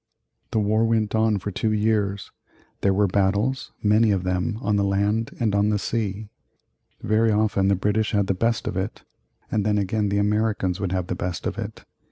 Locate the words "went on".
0.83-1.37